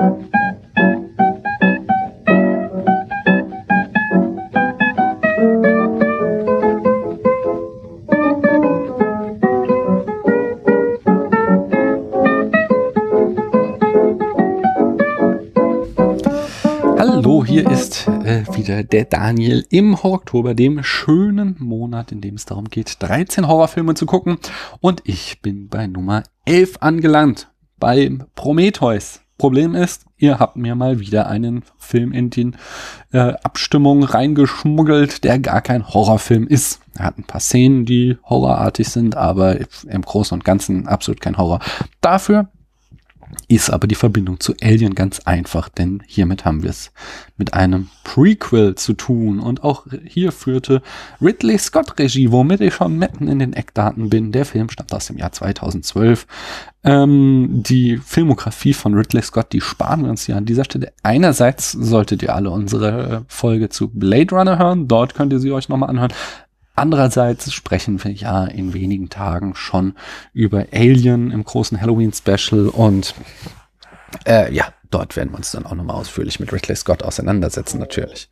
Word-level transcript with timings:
Hallo, 0.00 0.14
hier 17.44 17.70
ist 17.70 18.08
äh, 18.08 18.44
wieder 18.54 18.82
der 18.82 19.04
Daniel 19.04 19.66
im 19.68 19.94
Oktober, 19.94 20.54
dem 20.54 20.82
schönen 20.82 21.56
Monat, 21.58 22.10
in 22.10 22.22
dem 22.22 22.36
es 22.36 22.46
darum 22.46 22.70
geht, 22.70 22.96
13 23.02 23.46
Horrorfilme 23.46 23.92
zu 23.92 24.06
gucken. 24.06 24.38
Und 24.80 25.02
ich 25.04 25.42
bin 25.42 25.68
bei 25.68 25.86
Nummer 25.86 26.22
11 26.46 26.78
angelangt, 26.80 27.50
beim 27.78 28.24
Prometheus. 28.34 29.20
Problem 29.40 29.74
ist, 29.74 30.04
ihr 30.18 30.38
habt 30.38 30.56
mir 30.56 30.74
mal 30.74 31.00
wieder 31.00 31.26
einen 31.26 31.62
Film 31.78 32.12
in 32.12 32.28
die 32.28 32.50
äh, 33.10 33.32
Abstimmung 33.42 34.04
reingeschmuggelt, 34.04 35.24
der 35.24 35.38
gar 35.38 35.62
kein 35.62 35.88
Horrorfilm 35.88 36.46
ist. 36.46 36.80
Er 36.94 37.06
hat 37.06 37.16
ein 37.16 37.24
paar 37.24 37.40
Szenen, 37.40 37.86
die 37.86 38.18
horrorartig 38.22 38.90
sind, 38.90 39.16
aber 39.16 39.56
im 39.88 40.02
Großen 40.02 40.34
und 40.34 40.44
Ganzen 40.44 40.86
absolut 40.86 41.22
kein 41.22 41.38
Horror. 41.38 41.60
Dafür 42.02 42.48
ist 43.48 43.70
aber 43.70 43.86
die 43.86 43.94
Verbindung 43.94 44.40
zu 44.40 44.54
Alien 44.62 44.94
ganz 44.94 45.20
einfach, 45.20 45.68
denn 45.68 46.02
hiermit 46.06 46.44
haben 46.44 46.62
wir 46.62 46.70
es 46.70 46.92
mit 47.36 47.54
einem 47.54 47.88
Prequel 48.04 48.74
zu 48.74 48.92
tun. 48.92 49.40
Und 49.40 49.64
auch 49.64 49.86
hier 50.04 50.32
führte 50.32 50.82
Ridley 51.20 51.58
Scott 51.58 51.98
Regie, 51.98 52.30
womit 52.30 52.60
ich 52.60 52.74
schon 52.74 52.98
mitten 52.98 53.28
in 53.28 53.38
den 53.38 53.52
Eckdaten 53.52 54.10
bin. 54.10 54.32
Der 54.32 54.44
Film 54.44 54.68
stammt 54.70 54.92
aus 54.92 55.06
dem 55.06 55.18
Jahr 55.18 55.32
2012. 55.32 56.26
Ähm, 56.82 57.62
die 57.66 57.98
Filmografie 57.98 58.72
von 58.72 58.94
Ridley 58.94 59.22
Scott, 59.22 59.52
die 59.52 59.60
sparen 59.60 60.02
wir 60.02 60.10
uns 60.10 60.26
hier 60.26 60.36
an 60.36 60.46
dieser 60.46 60.64
Stelle. 60.64 60.92
Einerseits 61.02 61.72
solltet 61.72 62.22
ihr 62.22 62.34
alle 62.34 62.50
unsere 62.50 63.24
Folge 63.28 63.68
zu 63.68 63.88
Blade 63.88 64.34
Runner 64.34 64.58
hören. 64.58 64.88
Dort 64.88 65.14
könnt 65.14 65.32
ihr 65.32 65.40
sie 65.40 65.52
euch 65.52 65.68
nochmal 65.68 65.90
anhören. 65.90 66.12
Andererseits 66.80 67.52
sprechen 67.52 68.02
wir 68.02 68.10
ja 68.10 68.46
in 68.46 68.72
wenigen 68.72 69.10
Tagen 69.10 69.54
schon 69.54 69.96
über 70.32 70.64
Alien 70.72 71.30
im 71.30 71.44
großen 71.44 71.78
Halloween-Special 71.78 72.68
und 72.68 73.14
äh, 74.26 74.50
ja, 74.50 74.72
dort 74.90 75.16
werden 75.16 75.30
wir 75.30 75.36
uns 75.36 75.52
dann 75.52 75.66
auch 75.66 75.74
nochmal 75.74 75.96
ausführlich 75.96 76.40
mit 76.40 76.52
Ridley 76.52 76.76
Scott 76.76 77.02
auseinandersetzen, 77.02 77.78
natürlich. 77.78 78.28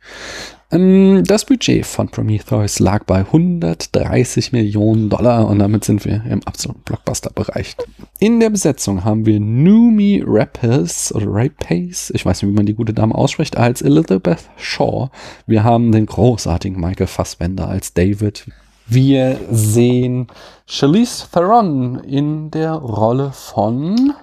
Ähm, 0.71 1.23
das 1.25 1.45
Budget 1.45 1.85
von 1.85 2.09
Prometheus 2.09 2.79
lag 2.79 3.05
bei 3.05 3.19
130 3.19 4.51
Millionen 4.51 5.09
Dollar 5.09 5.47
und 5.47 5.59
damit 5.59 5.83
sind 5.83 6.05
wir 6.05 6.23
im 6.25 6.43
absoluten 6.43 6.81
Blockbuster-Bereich. 6.81 7.75
In 8.19 8.39
der 8.39 8.49
Besetzung 8.49 9.03
haben 9.03 9.25
wir 9.25 9.39
Numi 9.39 10.23
Rapace 10.25 11.13
oder 11.13 11.25
Rapace, 11.27 12.11
ich 12.13 12.25
weiß 12.25 12.41
nicht, 12.41 12.51
wie 12.51 12.55
man 12.55 12.65
die 12.65 12.75
gute 12.75 12.93
Dame 12.93 13.15
ausspricht, 13.15 13.57
als 13.57 13.81
Elizabeth 13.81 14.49
Shaw. 14.57 15.09
Wir 15.47 15.63
haben 15.63 15.91
den 15.91 16.05
großartigen 16.05 16.79
Michael 16.79 17.07
Fassbender 17.07 17.67
als 17.67 17.93
David. 17.93 18.45
Wir 18.85 19.39
sehen 19.51 20.27
Charlize 20.65 21.27
Theron 21.31 21.99
in 21.99 22.49
der 22.51 22.73
Rolle 22.73 23.31
von 23.31 24.13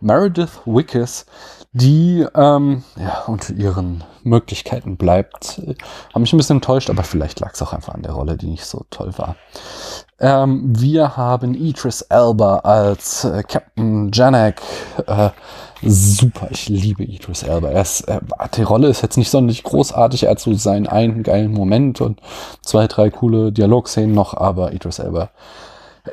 Meredith 0.00 0.60
Wickes, 0.66 1.24
die 1.74 2.24
ähm, 2.36 2.84
ja, 2.96 3.24
unter 3.26 3.52
ihren 3.52 4.04
Möglichkeiten 4.22 4.96
bleibt. 4.96 5.60
Haben 6.14 6.22
mich 6.22 6.32
ein 6.32 6.36
bisschen 6.36 6.58
enttäuscht, 6.58 6.88
aber 6.88 7.02
vielleicht 7.02 7.40
lag 7.40 7.52
es 7.52 7.62
auch 7.62 7.72
einfach 7.72 7.94
an 7.94 8.02
der 8.02 8.12
Rolle, 8.12 8.36
die 8.36 8.46
nicht 8.46 8.64
so 8.64 8.86
toll 8.90 9.12
war. 9.16 9.34
Ähm, 10.20 10.62
wir 10.78 11.16
haben 11.16 11.54
Idris 11.54 12.02
Elba 12.02 12.58
als 12.58 13.24
äh, 13.24 13.42
Captain 13.42 14.12
Janek. 14.12 14.62
Äh, 15.08 15.30
super, 15.82 16.46
ich 16.50 16.68
liebe 16.68 17.02
Idris 17.02 17.42
Elba. 17.42 17.70
Er 17.70 17.82
ist, 17.82 18.02
äh, 18.02 18.20
die 18.56 18.62
Rolle 18.62 18.86
ist 18.86 19.02
jetzt 19.02 19.16
nicht 19.16 19.30
sonderlich 19.30 19.64
großartig. 19.64 20.22
Er 20.22 20.30
hat 20.30 20.40
so 20.40 20.54
seinen 20.54 20.86
einen 20.86 21.24
geilen 21.24 21.52
Moment 21.52 22.00
und 22.00 22.20
zwei, 22.62 22.86
drei 22.86 23.10
coole 23.10 23.50
Dialogszenen 23.50 24.14
noch, 24.14 24.34
aber 24.34 24.72
Idris 24.72 25.00
Elba 25.00 25.30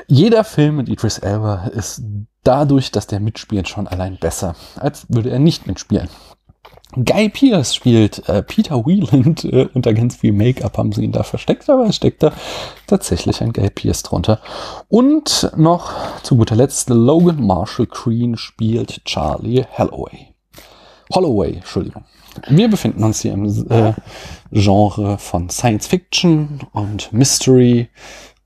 jeder 0.07 0.43
Film 0.43 0.77
mit 0.77 0.89
Idris 0.89 1.17
Elba 1.19 1.67
ist 1.67 2.03
dadurch, 2.43 2.91
dass 2.91 3.07
der 3.07 3.19
mitspielt, 3.19 3.67
schon 3.67 3.87
allein 3.87 4.17
besser, 4.17 4.55
als 4.75 5.05
würde 5.09 5.29
er 5.29 5.39
nicht 5.39 5.67
mitspielen. 5.67 6.09
Guy 6.93 7.29
Pierce 7.29 7.73
spielt 7.73 8.27
äh, 8.27 8.43
Peter 8.43 8.85
Wieland. 8.85 9.45
Äh, 9.51 9.67
unter 9.73 9.93
ganz 9.93 10.17
viel 10.17 10.33
Make-up 10.33 10.77
haben 10.77 10.91
sie 10.91 11.03
ihn 11.03 11.11
da 11.11 11.23
versteckt, 11.23 11.69
aber 11.69 11.91
steckt 11.91 12.21
da 12.21 12.31
tatsächlich 12.87 13.41
ein 13.41 13.53
Guy 13.53 13.69
Pierce 13.69 14.03
drunter. 14.03 14.39
Und 14.87 15.51
noch 15.55 15.93
zu 16.21 16.35
guter 16.35 16.55
Letzt 16.55 16.89
Logan 16.89 17.45
Marshall 17.45 17.87
Green 17.87 18.37
spielt 18.37 19.03
Charlie 19.05 19.65
Holloway. 19.77 20.35
Holloway, 21.13 21.55
Entschuldigung. 21.55 22.05
Wir 22.47 22.69
befinden 22.69 23.03
uns 23.03 23.21
hier 23.21 23.33
im 23.33 23.45
äh, 23.69 23.93
Genre 24.51 25.17
von 25.17 25.49
Science 25.49 25.87
Fiction 25.87 26.61
und 26.71 27.11
Mystery 27.11 27.89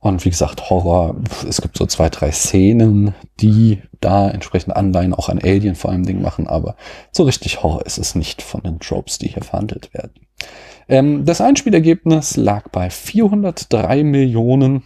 und 0.06 0.24
wie 0.24 0.30
gesagt, 0.30 0.70
Horror, 0.70 1.16
es 1.50 1.62
gibt 1.62 1.78
so 1.78 1.88
zwei, 1.88 2.10
drei 2.10 2.32
Szenen, 2.32 3.16
die 3.40 3.82
da 4.02 4.30
entsprechend 4.30 4.76
Anleihen 4.76 5.16
auch 5.16 5.30
an 5.30 5.40
Alien 5.40 5.74
vor 5.74 5.90
allem 5.90 6.06
Ding 6.06 6.22
machen, 6.22 6.46
aber 6.46 6.76
so 7.12 7.24
richtig 7.24 7.64
Horror 7.64 7.88
ist 7.88 7.98
es 7.98 8.14
nicht 8.14 8.44
von 8.44 8.62
den 8.62 8.80
Tropes, 8.80 9.18
die 9.18 9.30
hier 9.30 9.42
verhandelt 9.42 9.96
werden. 9.96 10.14
Ähm, 10.88 11.26
das 11.26 11.42
Einspielergebnis 11.42 12.38
lag 12.38 12.70
bei 12.70 12.92
403 12.92 14.04
Millionen 14.04 14.84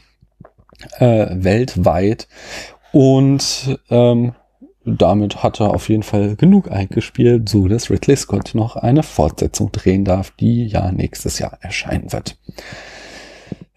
äh, 1.00 1.28
weltweit 1.32 2.30
und 2.94 3.78
ähm, 3.90 4.36
damit 4.86 5.44
hat 5.44 5.60
er 5.60 5.74
auf 5.74 5.90
jeden 5.90 6.04
Fall 6.04 6.38
genug 6.38 6.72
eingespielt, 6.72 7.50
so 7.50 7.68
dass 7.68 7.90
Ridley 7.90 8.16
Scott 8.16 8.52
noch 8.54 8.78
eine 8.78 9.04
Fortsetzung 9.04 9.74
drehen 9.74 10.06
darf, 10.06 10.32
die 10.40 10.66
ja 10.66 10.94
nächstes 10.94 11.40
Jahr 11.40 11.58
erscheinen 11.60 12.14
wird. 12.14 12.38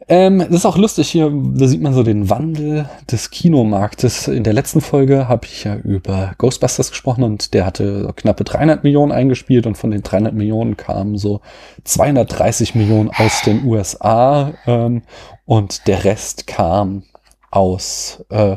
Ähm, 0.09 0.39
das 0.39 0.51
ist 0.51 0.67
auch 0.67 0.77
lustig 0.77 1.11
hier, 1.11 1.33
da 1.33 1.67
sieht 1.67 1.83
man 1.83 1.95
so 1.95 2.03
den 2.03 2.29
Wandel 2.29 2.89
des 3.11 3.31
Kinomarktes. 3.31 4.29
In 4.29 4.45
der 4.45 4.53
letzten 4.53 4.81
Folge 4.81 5.29
habe 5.29 5.47
ich 5.47 5.65
ja 5.65 5.77
über 5.77 6.35
Ghostbusters 6.39 6.91
gesprochen 6.91 7.25
und 7.25 7.55
der 7.55 7.67
hatte 7.67 8.13
knappe 8.17 8.45
300 8.45 8.85
Millionen 8.85 9.13
eingespielt 9.13 9.67
und 9.67 9.77
von 9.77 9.91
den 9.91 10.03
300 10.03 10.35
Millionen 10.35 10.77
kamen 10.77 11.19
so 11.19 11.41
230 11.85 12.75
Millionen 12.75 13.11
aus 13.11 13.43
den 13.43 13.65
USA 13.65 14.53
ähm, 14.67 15.03
und 15.45 15.87
der 15.87 16.05
Rest 16.05 16.47
kam 16.47 17.05
aus 17.51 18.25
äh, 18.31 18.57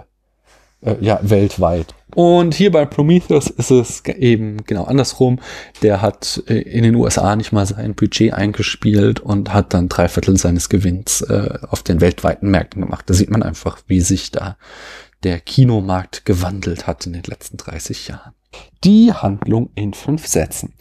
äh, 0.86 0.96
ja, 1.02 1.20
weltweit. 1.22 1.95
Und 2.14 2.54
hier 2.54 2.72
bei 2.72 2.86
Prometheus 2.86 3.48
ist 3.48 3.72
es 3.72 4.06
eben 4.06 4.64
genau 4.66 4.84
andersrum. 4.84 5.40
Der 5.82 6.02
hat 6.02 6.44
äh, 6.48 6.60
in 6.60 6.84
den 6.84 6.96
USA 6.96 7.36
nicht 7.36 7.52
mal 7.52 7.66
sein 7.66 7.96
Budget 7.96 8.34
eingespielt 8.34 9.20
und 9.20 9.54
hat 9.54 9.74
dann 9.74 9.90
drei 9.90 10.08
Viertel 10.08 10.38
seines 10.38 10.70
Gewinns 10.70 11.22
äh, 11.22 11.58
auf 11.68 11.82
den 11.84 12.02
weltweiten 12.02 12.50
Märkten 12.52 12.82
gemacht. 12.82 13.10
Da 13.10 13.14
sieht 13.14 13.32
man 13.32 13.44
einfach, 13.44 13.80
wie 13.88 14.02
sich 14.02 14.32
da 14.32 14.58
der 15.24 15.40
Kinomarkt 15.40 16.26
gewandelt 16.26 16.86
hat 16.86 17.08
in 17.08 17.14
den 17.14 17.24
letzten 17.24 17.58
30 17.58 18.08
Jahren 18.10 18.34
die 18.84 19.12
Handlung 19.12 19.70
in 19.76 19.94
fünf 19.94 20.28
Sätzen. 20.28 20.74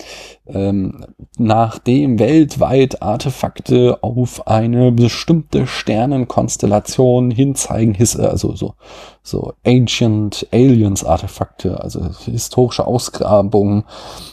Ähm, 0.47 1.07
nachdem 1.39 2.19
weltweit 2.19 3.01
Artefakte 3.03 3.99
auf 4.03 4.47
eine 4.47 4.93
bestimmte 4.93 5.67
Sternenkonstellation 5.67 7.31
hinzeigen, 7.31 7.95
his, 7.95 8.17
also 8.17 8.55
so, 8.55 8.75
so 9.23 9.55
Ancient 9.67 10.47
Aliens 10.53 11.05
Artefakte, 11.05 11.83
also 11.83 12.11
historische 12.27 12.87
Ausgrabungen, 12.87 13.85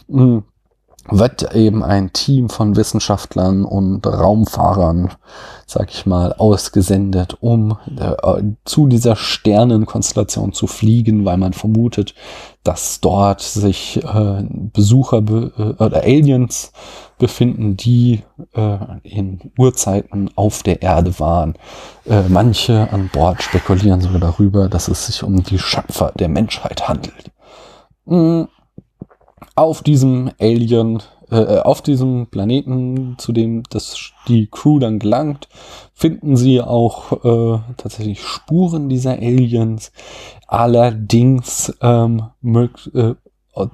mh, 0.07 0.43
wird 1.09 1.55
eben 1.55 1.83
ein 1.83 2.13
Team 2.13 2.49
von 2.49 2.75
Wissenschaftlern 2.75 3.65
und 3.65 4.05
Raumfahrern, 4.05 5.09
sag 5.65 5.89
ich 5.91 6.05
mal, 6.05 6.33
ausgesendet, 6.33 7.37
um 7.41 7.77
äh, 7.97 8.43
zu 8.65 8.87
dieser 8.87 9.15
Sternenkonstellation 9.15 10.53
zu 10.53 10.67
fliegen, 10.67 11.25
weil 11.25 11.37
man 11.37 11.53
vermutet, 11.53 12.13
dass 12.63 13.01
dort 13.01 13.41
sich 13.41 14.03
äh, 14.03 14.43
Besucher 14.47 15.21
be 15.21 15.51
äh, 15.57 15.83
oder 15.83 16.03
Aliens 16.03 16.71
befinden, 17.17 17.77
die 17.77 18.21
äh, 18.53 18.77
in 19.03 19.51
Urzeiten 19.57 20.29
auf 20.35 20.61
der 20.61 20.83
Erde 20.83 21.19
waren. 21.19 21.55
Äh, 22.05 22.23
manche 22.29 22.91
an 22.91 23.09
Bord 23.11 23.41
spekulieren 23.41 24.01
sogar 24.01 24.19
darüber, 24.19 24.69
dass 24.69 24.87
es 24.87 25.07
sich 25.07 25.23
um 25.23 25.41
die 25.41 25.59
Schöpfer 25.59 26.11
der 26.15 26.29
Menschheit 26.29 26.87
handelt. 26.87 27.31
Mhm 28.05 28.47
auf 29.55 29.83
diesem 29.83 30.31
Alien, 30.39 31.01
äh, 31.29 31.59
auf 31.59 31.81
diesem 31.81 32.27
Planeten, 32.27 33.15
zu 33.17 33.31
dem 33.31 33.63
das 33.69 34.11
die 34.27 34.47
Crew 34.47 34.79
dann 34.79 34.99
gelangt, 34.99 35.47
finden 35.93 36.35
sie 36.35 36.61
auch 36.61 37.23
äh, 37.23 37.59
tatsächlich 37.77 38.21
Spuren 38.21 38.89
dieser 38.89 39.13
Aliens. 39.13 39.91
Allerdings 40.47 41.73
ähm, 41.81 42.23
äh, 42.43 43.13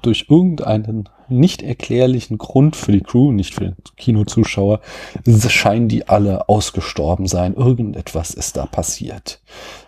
durch 0.02 0.26
irgendeinen 0.30 1.10
nicht 1.30 1.62
erklärlichen 1.62 2.38
Grund 2.38 2.76
für 2.76 2.92
die 2.92 3.02
Crew, 3.02 3.32
nicht 3.32 3.54
für 3.54 3.66
den 3.66 3.76
Kinozuschauer, 3.98 4.80
scheinen 5.50 5.88
die 5.88 6.08
alle 6.08 6.48
ausgestorben 6.48 7.28
sein. 7.28 7.54
Irgendetwas 7.54 8.34
ist 8.34 8.58
da 8.58 8.66
passiert. 8.66 9.42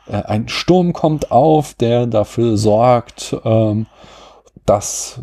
Äh, 0.08 0.24
ein 0.24 0.48
Sturm 0.48 0.94
kommt 0.94 1.32
auf, 1.32 1.74
der 1.74 2.08
dafür 2.08 2.58
sorgt, 2.58 3.36
ähm, 3.44 3.86
dass, 4.66 5.20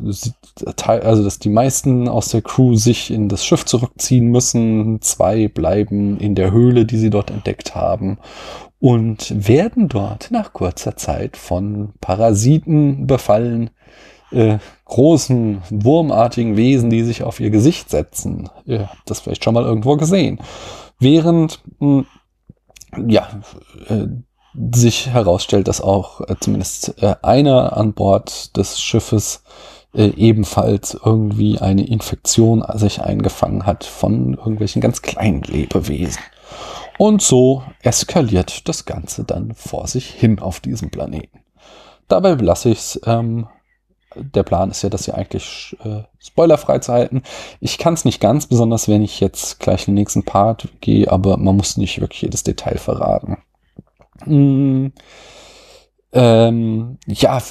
also 0.87 1.25
dass 1.25 1.39
die 1.39 1.49
meisten 1.49 2.09
aus 2.09 2.29
der 2.29 2.43
Crew 2.43 2.75
sich 2.77 3.11
in 3.11 3.29
das 3.29 3.45
Schiff 3.45 3.65
zurückziehen 3.65 4.29
müssen. 4.29 5.01
Zwei 5.03 5.49
bleiben 5.49 6.19
in 6.19 6.35
der 6.35 6.51
Höhle, 6.51 6.85
die 6.85 6.99
sie 6.99 7.11
dort 7.11 7.31
entdeckt 7.31 7.75
haben 7.75 8.19
und 8.79 9.49
werden 9.49 9.89
dort 9.89 10.31
nach 10.31 10.53
kurzer 10.53 10.97
Zeit 10.97 11.37
von 11.37 11.93
Parasiten 12.01 13.07
befallen, 13.07 13.71
äh, 14.33 14.59
großen, 14.85 15.63
wurmartigen 15.71 16.57
Wesen, 16.57 16.91
die 16.91 17.03
sich 17.03 17.23
auf 17.23 17.41
ihr 17.41 17.51
Gesicht 17.51 17.91
setzen. 17.91 18.49
Ihr 18.65 18.89
habt 18.89 19.09
das 19.09 19.21
vielleicht 19.21 19.45
schon 19.45 19.55
mal 19.55 19.65
irgendwo 19.65 19.97
gesehen. 19.97 20.41
Während, 20.99 21.63
mh, 21.79 22.05
hm, 22.93 23.09
ja, 23.09 23.29
äh, 23.89 24.07
sich 24.75 25.09
herausstellt, 25.09 25.69
dass 25.69 25.81
auch 25.81 26.21
äh, 26.23 26.37
zumindest 26.41 27.03
äh, 27.03 27.17
einer 27.23 27.77
an 27.77 27.93
Bord 27.93 28.57
des 28.57 28.81
Schiffes 28.81 29.43
äh, 29.95 30.09
ebenfalls 30.17 30.99
irgendwie 31.05 31.59
eine 31.59 31.87
Infektion 31.87 32.65
sich 32.75 33.01
eingefangen 33.01 33.67
hat 33.67 33.85
von 33.85 34.35
irgendwelchen 34.35 34.83
ganz 34.83 35.03
kleinen 35.03 35.43
Lebewesen. 35.43 36.23
Und 36.99 37.21
so 37.23 37.63
eskaliert 37.83 38.69
das 38.69 38.87
Ganze 38.87 39.25
dann 39.25 39.55
vor 39.55 39.87
sich 39.87 40.09
hin 40.09 40.39
auf 40.39 40.61
diesem 40.61 40.91
Planeten. 40.91 41.41
Dabei 42.09 42.35
belasse 42.37 42.71
ich 42.71 42.79
es. 42.79 43.01
Ähm, 43.05 43.49
der 44.15 44.45
Plan 44.45 44.71
ist 44.71 44.83
ja, 44.83 44.89
das 44.89 45.05
ja 45.05 45.15
eigentlich 45.15 45.77
äh, 45.85 46.03
spoilerfrei 46.19 46.79
zu 46.79 46.93
halten. 46.93 47.23
Ich 47.61 47.77
kann 47.77 47.93
es 47.93 48.07
nicht 48.07 48.21
ganz, 48.21 48.47
besonders 48.47 48.89
wenn 48.89 49.03
ich 49.03 49.21
jetzt 49.21 49.61
gleich 49.61 49.87
in 49.87 49.95
den 49.95 50.01
nächsten 50.01 50.25
Part 50.25 50.69
gehe, 50.81 51.11
aber 51.11 51.37
man 51.37 51.57
muss 51.57 51.77
nicht 51.77 52.01
wirklich 52.01 52.23
jedes 52.23 52.43
Detail 52.43 52.79
verraten. 52.79 53.39
Mm, 54.25 54.89
ähm, 56.13 56.99
ja, 57.07 57.43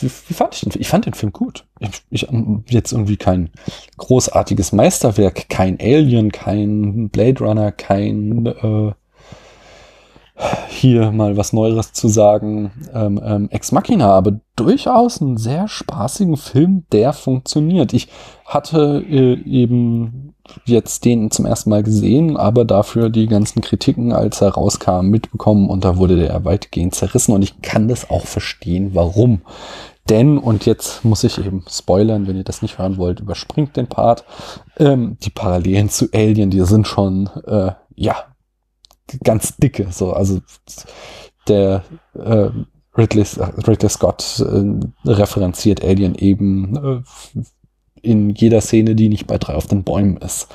wie, 0.00 0.08
fand 0.08 0.54
ich 0.54 0.60
den 0.60 0.70
Film? 0.72 0.80
Ich 0.80 0.88
fand 0.88 1.06
den 1.06 1.14
Film 1.14 1.32
gut. 1.32 1.66
Ich, 1.80 1.90
ich 2.10 2.28
jetzt 2.68 2.92
irgendwie 2.92 3.16
kein 3.16 3.50
großartiges 3.96 4.72
Meisterwerk, 4.72 5.48
kein 5.48 5.78
Alien, 5.80 6.30
kein 6.30 7.08
Blade 7.10 7.42
Runner, 7.42 7.72
kein 7.72 8.46
äh, 8.46 8.92
hier 10.68 11.12
mal 11.12 11.36
was 11.36 11.52
Neues 11.52 11.92
zu 11.92 12.08
sagen, 12.08 12.72
ähm, 12.92 13.20
ähm, 13.24 13.48
Ex 13.50 13.72
Machina, 13.72 14.10
aber 14.10 14.40
durchaus 14.56 15.20
einen 15.20 15.36
sehr 15.36 15.68
spaßigen 15.68 16.36
Film, 16.36 16.84
der 16.92 17.12
funktioniert. 17.12 17.92
Ich 17.92 18.08
hatte 18.44 19.04
äh, 19.08 19.34
eben 19.42 20.34
jetzt 20.66 21.04
den 21.04 21.30
zum 21.30 21.46
ersten 21.46 21.70
Mal 21.70 21.82
gesehen, 21.82 22.36
aber 22.36 22.64
dafür 22.64 23.08
die 23.08 23.26
ganzen 23.26 23.62
Kritiken, 23.62 24.12
als 24.12 24.40
er 24.40 24.50
rauskam, 24.50 25.06
mitbekommen 25.06 25.68
und 25.68 25.84
da 25.84 25.96
wurde 25.96 26.16
der 26.16 26.44
weitgehend 26.44 26.94
zerrissen 26.94 27.32
und 27.32 27.42
ich 27.42 27.62
kann 27.62 27.88
das 27.88 28.10
auch 28.10 28.26
verstehen, 28.26 28.90
warum. 28.94 29.42
Denn, 30.10 30.36
und 30.36 30.66
jetzt 30.66 31.02
muss 31.02 31.24
ich 31.24 31.38
eben 31.38 31.64
spoilern, 31.66 32.26
wenn 32.26 32.36
ihr 32.36 32.44
das 32.44 32.60
nicht 32.60 32.78
hören 32.78 32.98
wollt, 32.98 33.20
überspringt 33.20 33.76
den 33.76 33.86
Part, 33.86 34.24
ähm, 34.78 35.16
die 35.22 35.30
Parallelen 35.30 35.88
zu 35.88 36.08
Alien, 36.12 36.50
die 36.50 36.60
sind 36.60 36.86
schon, 36.86 37.30
äh, 37.46 37.72
ja, 37.94 38.16
ganz 39.22 39.56
dicke. 39.56 39.88
So, 39.90 40.12
also 40.12 40.40
der 41.48 41.84
äh, 42.14 42.50
Ridley, 42.96 43.24
Ridley 43.66 43.88
Scott 43.88 44.40
äh, 44.40 45.10
referenziert 45.10 45.84
Alien 45.84 46.14
eben 46.14 46.76
äh, 46.76 47.42
in 48.04 48.30
jeder 48.30 48.60
Szene, 48.60 48.94
die 48.94 49.08
nicht 49.08 49.26
bei 49.26 49.38
drei 49.38 49.54
auf 49.54 49.66
den 49.66 49.82
Bäumen 49.82 50.18
ist. 50.18 50.48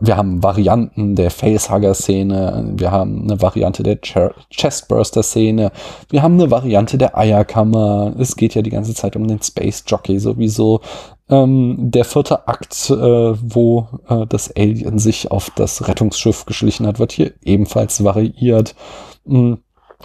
Wir 0.00 0.16
haben 0.16 0.42
Varianten 0.42 1.14
der 1.14 1.30
Facehugger-Szene, 1.30 2.74
wir 2.76 2.90
haben 2.90 3.24
eine 3.24 3.42
Variante 3.42 3.82
der 3.82 3.98
Chestburster-Szene, 4.00 5.70
wir 6.08 6.22
haben 6.22 6.34
eine 6.34 6.50
Variante 6.50 6.96
der 6.96 7.16
Eierkammer. 7.16 8.14
Es 8.18 8.36
geht 8.36 8.54
ja 8.54 8.62
die 8.62 8.70
ganze 8.70 8.94
Zeit 8.94 9.16
um 9.16 9.28
den 9.28 9.42
Space 9.42 9.84
Jockey 9.86 10.18
sowieso. 10.18 10.80
Ähm, 11.28 11.76
der 11.78 12.04
vierte 12.04 12.46
Akt, 12.48 12.88
äh, 12.90 12.94
wo 12.94 13.88
äh, 14.08 14.26
das 14.26 14.54
Alien 14.56 14.98
sich 14.98 15.30
auf 15.30 15.50
das 15.50 15.86
Rettungsschiff 15.88 16.46
geschlichen 16.46 16.86
hat, 16.86 16.98
wird 16.98 17.12
hier 17.12 17.34
ebenfalls 17.42 18.02
variiert. 18.02 18.74
Mhm. 19.24 19.58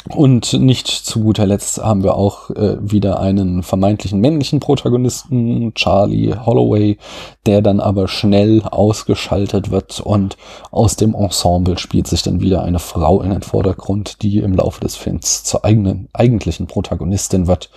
Und 0.09 0.53
nicht 0.53 0.87
zu 0.87 1.21
guter 1.21 1.45
Letzt 1.45 1.83
haben 1.83 2.03
wir 2.03 2.15
auch 2.15 2.49
äh, 2.51 2.77
wieder 2.81 3.19
einen 3.19 3.61
vermeintlichen 3.61 4.19
männlichen 4.19 4.59
Protagonisten, 4.59 5.73
Charlie 5.75 6.33
Holloway, 6.33 6.97
der 7.45 7.61
dann 7.61 7.79
aber 7.79 8.07
schnell 8.07 8.63
ausgeschaltet 8.63 9.69
wird 9.69 9.99
und 9.99 10.37
aus 10.71 10.95
dem 10.95 11.13
Ensemble 11.13 11.77
spielt 11.77 12.07
sich 12.07 12.23
dann 12.23 12.41
wieder 12.41 12.63
eine 12.63 12.79
Frau 12.79 13.21
in 13.21 13.29
den 13.29 13.43
Vordergrund, 13.43 14.23
die 14.23 14.39
im 14.39 14.53
Laufe 14.53 14.81
des 14.81 14.95
Films 14.95 15.43
zur 15.43 15.65
eigenen, 15.65 16.09
eigentlichen 16.13 16.67
Protagonistin 16.67 17.45
wird. 17.47 17.69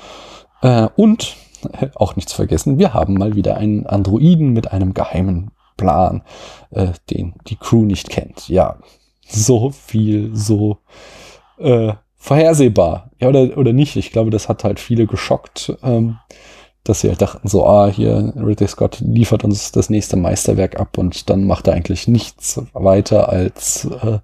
Äh, 0.63 0.89
und 0.97 1.37
äh, 1.73 1.89
auch 1.95 2.17
nichts 2.17 2.33
vergessen, 2.33 2.79
wir 2.79 2.95
haben 2.95 3.15
mal 3.15 3.35
wieder 3.35 3.57
einen 3.57 3.87
Androiden 3.87 4.53
mit 4.53 4.73
einem 4.73 4.95
geheimen 4.95 5.51
Plan, 5.77 6.23
äh, 6.71 6.93
den 7.11 7.35
die 7.49 7.57
Crew 7.57 7.85
nicht 7.85 8.09
kennt. 8.09 8.49
Ja, 8.49 8.79
so 9.27 9.71
viel, 9.71 10.35
so 10.35 10.79
äh, 11.59 11.95
vorhersehbar. 12.25 13.11
Ja, 13.21 13.29
oder, 13.29 13.59
oder 13.59 13.75
nicht. 13.75 13.97
Ich 13.97 14.11
glaube, 14.11 14.31
das 14.31 14.49
hat 14.49 14.65
halt 14.65 14.81
viele 14.81 15.07
geschockt, 15.07 15.77
ähm, 15.83 16.17
dass 16.83 17.03
sie 17.03 17.09
halt 17.09 17.21
dachten 17.21 17.49
so, 17.49 17.67
ah, 17.67 17.87
hier, 17.87 18.33
Ridley 18.35 18.67
Scott 18.67 18.99
liefert 19.01 19.45
uns 19.45 19.73
das 19.73 19.91
nächste 19.91 20.17
Meisterwerk 20.17 20.81
ab 20.81 20.97
und 20.97 21.29
dann 21.29 21.47
macht 21.47 21.67
er 21.67 21.75
eigentlich 21.75 22.09
nichts 22.09 22.63
weiter 22.73 23.29
als 23.29 23.85
äh, 23.85 24.21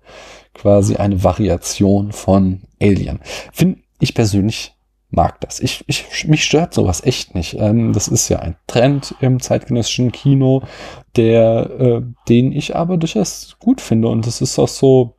quasi 0.55 0.97
eine 0.97 1.23
Variation 1.23 2.13
von 2.13 2.63
Alien. 2.81 3.21
Finde 3.53 3.81
ich 3.99 4.15
persönlich 4.15 4.75
mag 5.11 5.39
das. 5.43 5.61
Ich, 5.61 5.85
ich, 5.87 6.27
mich 6.27 6.45
stört 6.45 6.73
sowas 6.73 7.05
echt 7.05 7.35
nicht. 7.35 7.55
Ähm, 7.59 7.93
das 7.93 8.09
ist 8.09 8.31
ja 8.31 8.39
ein 8.39 8.57
Trend 8.67 9.15
im 9.21 9.41
zeitgenössischen 9.41 10.11
Kino, 10.11 10.63
der, 11.17 11.71
äh, 11.79 12.03
den 12.31 12.53
ich 12.53 12.77
aber 12.77 12.97
durchaus 12.97 13.57
gut 13.59 13.83
finde. 13.83 14.09
Und 14.09 14.27
das 14.27 14.41
ist 14.41 14.59
auch 14.59 14.69
so, 14.69 15.17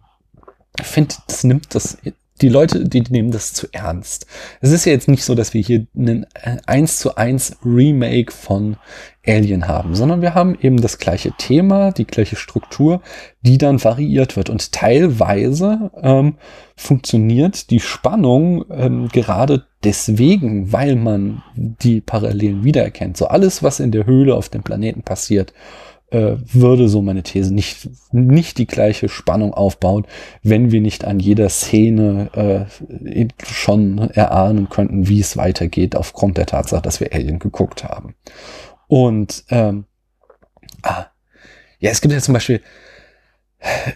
ich 0.80 0.88
finde, 0.88 1.16
das 1.28 1.44
nimmt 1.44 1.76
das 1.76 1.98
die 2.42 2.50
Leute, 2.50 2.88
die 2.88 3.02
nehmen 3.10 3.32
das 3.32 3.54
zu 3.54 3.68
ernst. 3.72 4.26
Es 4.62 4.72
ist 4.72 4.86
ja 4.86 4.92
jetzt 4.92 5.08
nicht 5.08 5.24
so, 5.24 5.36
dass 5.36 5.54
wir 5.54 5.62
hier 5.62 5.86
einen 5.96 6.26
1 6.66 6.98
zu 6.98 7.16
1 7.16 7.58
Remake 7.64 8.32
von 8.32 8.78
Alien 9.26 9.68
haben, 9.68 9.94
sondern 9.94 10.22
wir 10.22 10.34
haben 10.34 10.58
eben 10.60 10.82
das 10.82 10.98
gleiche 10.98 11.32
Thema, 11.38 11.92
die 11.92 12.06
gleiche 12.06 12.36
Struktur, 12.36 13.02
die 13.42 13.60
dann 13.60 13.84
variiert 13.84 14.36
wird. 14.36 14.50
Und 14.50 14.72
teilweise 14.72 15.92
ähm, 16.02 16.38
funktioniert 16.76 17.70
die 17.70 17.80
Spannung 17.80 18.66
ähm, 18.72 19.10
gerade 19.10 19.66
deswegen, 19.84 20.72
weil 20.74 20.96
man 20.96 21.44
die 21.56 22.02
Parallelen 22.02 22.64
wiedererkennt. 22.64 23.18
So 23.18 23.28
alles, 23.28 23.62
was 23.62 23.80
in 23.80 23.92
der 23.92 24.08
Höhle 24.08 24.36
auf 24.36 24.50
dem 24.50 24.64
Planeten 24.64 25.04
passiert, 25.04 25.54
äh, 26.12 26.36
würde 26.46 26.90
so 26.90 27.02
meine 27.02 27.24
These 27.24 27.54
nicht, 27.54 27.90
nicht 28.12 28.58
die 28.58 28.68
gleiche 28.68 29.10
Spannung 29.10 29.54
aufbauen, 29.54 30.06
wenn 30.44 30.72
wir 30.72 30.82
nicht 30.82 31.06
an 31.06 31.20
jeder 31.20 31.50
Szene 31.50 32.68
äh, 33.04 33.26
schon 33.46 33.98
erahnen 33.98 34.70
könnten, 34.70 35.08
wie 35.08 35.20
es 35.20 35.38
weitergeht, 35.38 35.96
aufgrund 35.96 36.38
der 36.38 36.46
Tatsache, 36.46 36.82
dass 36.82 37.00
wir 37.00 37.14
Alien 37.14 37.40
geguckt 37.40 37.84
haben. 37.84 38.16
Und 38.88 39.46
ähm, 39.50 39.86
ah, 40.84 41.06
ja, 41.80 41.90
es 41.90 42.02
gibt 42.02 42.14
ja 42.14 42.20
zum 42.20 42.34
Beispiel 42.34 42.62
äh, 43.60 43.92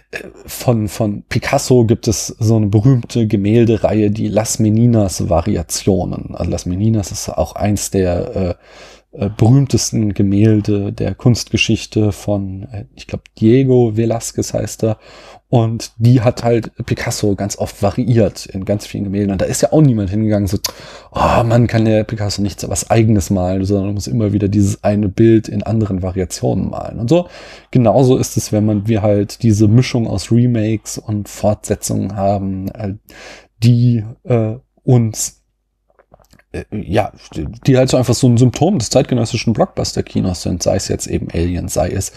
von, 0.46 0.88
von 0.88 1.22
Picasso 1.24 1.84
gibt 1.84 2.08
es 2.08 2.28
so 2.28 2.56
eine 2.56 2.68
berühmte 2.68 3.26
Gemäldereihe, 3.26 4.10
die 4.10 4.28
Las 4.28 4.58
Meninas 4.58 5.28
Variationen. 5.28 6.34
Also 6.34 6.50
Las 6.50 6.66
Meninas 6.66 7.12
ist 7.12 7.28
auch 7.28 7.56
eins 7.56 7.90
der 7.90 8.36
äh, 8.36 8.54
äh, 9.18 9.30
berühmtesten 9.34 10.12
Gemälde 10.12 10.92
der 10.92 11.14
Kunstgeschichte 11.14 12.12
von, 12.12 12.64
äh, 12.70 12.84
ich 12.94 13.06
glaube, 13.06 13.24
Diego 13.38 13.92
Velázquez 13.94 14.52
heißt 14.52 14.84
er. 14.84 14.98
Und 15.48 15.92
die 15.96 16.20
hat 16.20 16.42
halt 16.42 16.72
Picasso 16.86 17.34
ganz 17.36 17.56
oft 17.56 17.80
variiert 17.80 18.46
in 18.46 18.64
ganz 18.64 18.84
vielen 18.84 19.04
Gemälden. 19.04 19.30
Und 19.30 19.40
da 19.40 19.46
ist 19.46 19.62
ja 19.62 19.72
auch 19.72 19.80
niemand 19.80 20.10
hingegangen, 20.10 20.48
so, 20.48 20.58
oh 21.12 21.44
man 21.44 21.66
kann 21.66 21.84
der 21.84 22.04
Picasso 22.04 22.42
nicht 22.42 22.60
so 22.60 22.68
was 22.68 22.90
eigenes 22.90 23.30
malen, 23.30 23.64
sondern 23.64 23.94
muss 23.94 24.08
immer 24.08 24.32
wieder 24.32 24.48
dieses 24.48 24.82
eine 24.82 25.08
Bild 25.08 25.48
in 25.48 25.62
anderen 25.62 26.02
Variationen 26.02 26.68
malen. 26.68 26.98
Und 26.98 27.08
so, 27.08 27.28
genauso 27.70 28.16
ist 28.16 28.36
es, 28.36 28.52
wenn 28.52 28.66
man 28.66 28.88
wir 28.88 29.02
halt 29.02 29.42
diese 29.42 29.68
Mischung 29.68 30.08
aus 30.08 30.32
Remakes 30.32 30.98
und 30.98 31.28
Fortsetzungen 31.28 32.16
haben, 32.16 32.68
äh, 32.72 32.94
die 33.62 34.04
äh, 34.24 34.56
uns 34.82 35.35
ja, 36.70 37.12
die 37.66 37.76
halt 37.76 37.90
so 37.90 37.96
einfach 37.96 38.14
so 38.14 38.28
ein 38.28 38.36
Symptom 38.36 38.78
des 38.78 38.90
zeitgenössischen 38.90 39.52
Blockbuster-Kinos 39.52 40.42
sind, 40.42 40.62
sei 40.62 40.76
es 40.76 40.88
jetzt 40.88 41.06
eben 41.06 41.28
Alien, 41.32 41.68
sei 41.68 41.90
es 41.90 42.12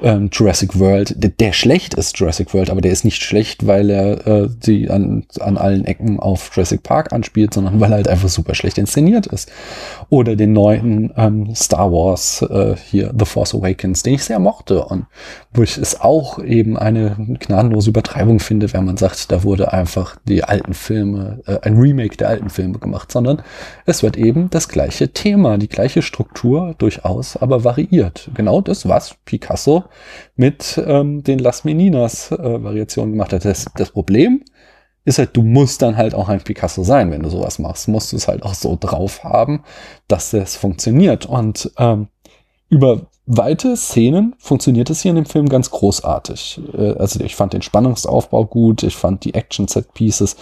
ähm, 0.00 0.30
Jurassic 0.32 0.78
World. 0.78 1.14
Der, 1.16 1.30
der, 1.30 1.52
schlecht 1.52 1.94
ist 1.94 2.18
Jurassic 2.18 2.52
World, 2.54 2.70
aber 2.70 2.80
der 2.80 2.92
ist 2.92 3.04
nicht 3.04 3.22
schlecht, 3.22 3.66
weil 3.66 3.90
er 3.90 4.26
äh, 4.26 4.48
die 4.48 4.90
an, 4.90 5.26
an 5.40 5.56
allen 5.56 5.84
Ecken 5.84 6.20
auf 6.20 6.50
Jurassic 6.54 6.82
Park 6.82 7.12
anspielt, 7.12 7.54
sondern 7.54 7.80
weil 7.80 7.92
er 7.92 7.96
halt 7.96 8.08
einfach 8.08 8.28
super 8.28 8.54
schlecht 8.54 8.78
inszeniert 8.78 9.26
ist. 9.26 9.50
Oder 10.08 10.36
den 10.36 10.52
neuen 10.52 11.12
ähm, 11.16 11.54
Star 11.54 11.92
Wars 11.92 12.42
äh, 12.42 12.76
hier, 12.90 13.14
The 13.18 13.24
Force 13.24 13.54
Awakens, 13.54 14.02
den 14.02 14.14
ich 14.14 14.24
sehr 14.24 14.38
mochte 14.38 14.84
und 14.84 15.06
wo 15.52 15.62
ich 15.62 15.78
es 15.78 16.00
auch 16.00 16.38
eben 16.38 16.76
eine 16.76 17.16
gnadenlose 17.40 17.90
Übertreibung 17.90 18.38
finde, 18.38 18.72
wenn 18.72 18.84
man 18.84 18.96
sagt, 18.96 19.32
da 19.32 19.42
wurde 19.42 19.72
einfach 19.72 20.16
die 20.24 20.44
alten 20.44 20.74
Filme, 20.74 21.40
äh, 21.46 21.58
ein 21.62 21.78
Remake 21.78 22.16
der 22.16 22.28
alten 22.28 22.50
Filme 22.50 22.78
gemacht, 22.78 23.10
sondern 23.10 23.42
es 23.86 24.02
wird 24.02 24.16
eben 24.16 24.50
das 24.50 24.68
gleiche 24.68 25.12
Thema, 25.12 25.58
die 25.58 25.68
gleiche 25.68 26.02
Struktur 26.02 26.74
durchaus, 26.78 27.36
aber 27.36 27.64
variiert. 27.64 28.30
Genau 28.34 28.60
das, 28.60 28.88
was 28.88 29.16
Picasso 29.24 29.84
mit 30.36 30.80
ähm, 30.86 31.22
den 31.22 31.38
Las 31.38 31.64
Meninas 31.64 32.32
äh, 32.32 32.62
Variationen 32.62 33.12
gemacht 33.12 33.32
hat. 33.32 33.44
Das, 33.44 33.66
das 33.76 33.90
Problem 33.90 34.44
ist 35.04 35.18
halt, 35.18 35.36
du 35.36 35.42
musst 35.42 35.82
dann 35.82 35.96
halt 35.96 36.14
auch 36.14 36.28
ein 36.28 36.40
Picasso 36.42 36.82
sein, 36.82 37.10
wenn 37.10 37.22
du 37.22 37.30
sowas 37.30 37.58
machst. 37.58 37.88
Musst 37.88 38.12
du 38.12 38.16
es 38.16 38.28
halt 38.28 38.42
auch 38.42 38.54
so 38.54 38.76
drauf 38.78 39.24
haben, 39.24 39.64
dass 40.06 40.30
das 40.30 40.56
funktioniert. 40.56 41.26
Und 41.26 41.70
ähm, 41.78 42.08
über 42.68 43.06
weite 43.26 43.76
Szenen 43.76 44.34
funktioniert 44.38 44.90
es 44.90 45.02
hier 45.02 45.10
in 45.10 45.16
dem 45.16 45.26
Film 45.26 45.48
ganz 45.48 45.70
großartig. 45.70 46.60
Äh, 46.76 46.92
also 46.92 47.20
ich 47.20 47.36
fand 47.36 47.52
den 47.52 47.62
Spannungsaufbau 47.62 48.44
gut, 48.44 48.82
ich 48.82 48.96
fand 48.96 49.24
die 49.24 49.34
Action-Set-Pieces 49.34 50.36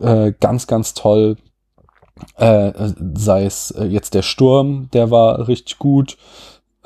äh, 0.00 0.32
ganz, 0.38 0.66
ganz 0.66 0.94
toll. 0.94 1.36
Äh, 2.36 2.72
sei 3.14 3.44
es 3.44 3.70
äh, 3.72 3.84
jetzt 3.84 4.14
der 4.14 4.22
Sturm, 4.22 4.88
der 4.92 5.10
war 5.10 5.48
richtig 5.48 5.78
gut 5.78 6.16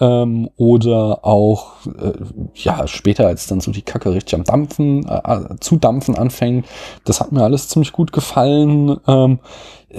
ähm, 0.01 0.51
oder 0.57 1.25
auch 1.25 1.75
äh, 1.87 2.13
ja 2.55 2.87
später, 2.87 3.27
als 3.27 3.47
dann 3.47 3.61
so 3.61 3.71
die 3.71 3.83
Kacke 3.83 4.13
richtig 4.13 4.35
am 4.35 4.45
Dampfen, 4.45 5.07
äh, 5.07 5.21
äh 5.25 5.57
zu 5.61 5.77
dampfen 5.77 6.17
anfängt, 6.17 6.67
das 7.05 7.21
hat 7.21 7.33
mir 7.33 7.45
alles 7.45 7.69
ziemlich 7.69 7.93
gut 7.93 8.13
gefallen. 8.13 8.99
Ähm, 9.07 9.39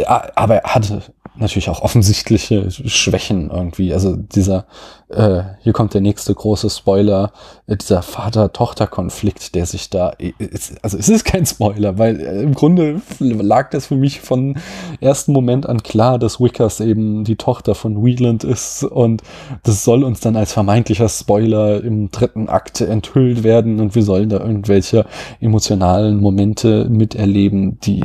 aber 0.05 0.55
er 0.55 0.75
hatte 0.75 1.01
natürlich 1.35 1.69
auch 1.69 1.81
offensichtliche 1.81 2.69
Schwächen 2.71 3.49
irgendwie. 3.49 3.93
Also 3.93 4.15
dieser, 4.15 4.65
äh, 5.09 5.43
hier 5.61 5.71
kommt 5.71 5.93
der 5.93 6.01
nächste 6.01 6.33
große 6.33 6.69
Spoiler, 6.69 7.31
äh, 7.67 7.77
dieser 7.77 8.01
Vater-Tochter-Konflikt, 8.01 9.55
der 9.55 9.65
sich 9.65 9.89
da, 9.89 10.09
ist, 10.37 10.75
also 10.83 10.97
es 10.97 11.07
ist 11.09 11.23
kein 11.23 11.45
Spoiler, 11.45 11.97
weil 11.97 12.19
äh, 12.19 12.41
im 12.41 12.53
Grunde 12.53 13.01
lag 13.19 13.69
das 13.69 13.87
für 13.87 13.95
mich 13.95 14.19
von 14.19 14.57
ersten 14.99 15.31
Moment 15.31 15.67
an 15.67 15.83
klar, 15.83 16.19
dass 16.19 16.39
Wickers 16.39 16.81
eben 16.81 17.23
die 17.23 17.37
Tochter 17.37 17.75
von 17.75 18.03
Wieland 18.03 18.43
ist 18.43 18.83
und 18.83 19.23
das 19.63 19.83
soll 19.83 20.03
uns 20.03 20.19
dann 20.19 20.35
als 20.35 20.51
vermeintlicher 20.51 21.07
Spoiler 21.07 21.83
im 21.83 22.11
dritten 22.11 22.49
Akt 22.49 22.81
enthüllt 22.81 23.43
werden 23.43 23.79
und 23.79 23.95
wir 23.95 24.03
sollen 24.03 24.29
da 24.29 24.39
irgendwelche 24.39 25.05
emotionalen 25.39 26.19
Momente 26.19 26.87
miterleben, 26.89 27.79
die 27.79 28.01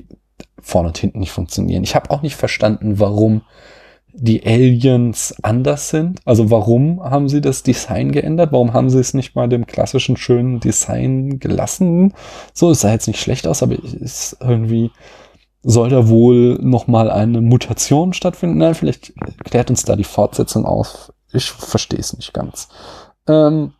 vorne 0.66 0.88
und 0.88 0.99
hinten 0.99 1.20
nicht 1.20 1.32
funktionieren. 1.32 1.85
Ich 1.85 1.94
habe 1.94 2.11
auch 2.11 2.23
nicht 2.23 2.37
verstanden, 2.37 2.99
warum 2.99 3.42
die 4.12 4.44
Aliens 4.46 5.35
anders 5.42 5.90
sind. 5.90 6.20
Also 6.25 6.50
warum 6.50 7.02
haben 7.02 7.28
sie 7.28 7.40
das 7.40 7.62
Design 7.62 8.12
geändert? 8.12 8.50
Warum 8.50 8.73
haben 8.73 8.90
sie 8.90 8.99
es 8.99 9.14
nicht 9.14 9.37
mal 9.37 9.49
dem 9.49 9.66
klassischen 9.66 10.16
schönen 10.16 10.58
Design 10.58 11.38
gelassen? 11.38 12.14
So, 12.52 12.70
es 12.70 12.80
sah 12.80 12.92
jetzt 12.92 13.06
nicht 13.06 13.20
schlecht 13.20 13.46
aus, 13.46 13.62
aber 13.62 13.75
es 13.75 13.94
ist 13.94 14.37
irgendwie 14.40 14.90
soll 15.62 15.90
da 15.90 16.08
wohl 16.08 16.58
noch 16.61 16.87
mal 16.87 17.11
eine 17.11 17.40
Mutation 17.40 18.12
stattfinden? 18.12 18.58
Nein, 18.58 18.76
vielleicht 18.76 19.12
klärt 19.44 19.68
uns 19.68 19.85
da 19.85 19.96
die 19.96 20.04
Fortsetzung 20.04 20.64
auf. 20.64 21.12
Ich 21.32 21.50
verstehe 21.50 21.99
es 21.99 22.16
nicht 22.16 22.32
ganz. 22.32 22.68
Ähm, 23.26 23.73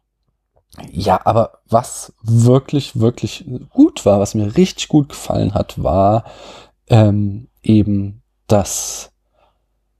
ja, 0.90 1.21
aber 1.25 1.61
was 1.69 2.12
wirklich, 2.23 2.99
wirklich 2.99 3.45
gut 3.71 4.05
war, 4.05 4.19
was 4.19 4.35
mir 4.35 4.57
richtig 4.57 4.88
gut 4.88 5.11
gefallen 5.11 5.55
hat, 5.55 5.83
war 5.83 6.25
ähm, 6.88 7.49
eben 7.62 8.23
das 8.47 9.12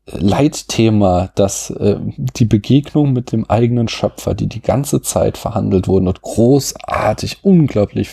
Leitthema, 0.07 1.31
dass 1.35 1.71
äh, 1.71 1.99
die 2.16 2.45
Begegnung 2.45 3.12
mit 3.12 3.33
dem 3.33 3.49
eigenen 3.50 3.88
Schöpfer, 3.88 4.35
die 4.35 4.47
die 4.47 4.62
ganze 4.62 5.02
Zeit 5.02 5.37
verhandelt 5.37 5.88
wurden 5.88 6.07
und 6.07 6.23
großartig, 6.23 7.38
unglaublich, 7.43 8.11